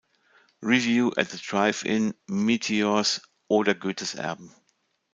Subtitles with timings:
[0.63, 4.51] Review, At the Drive-In, Meteors oder Goethes Erben.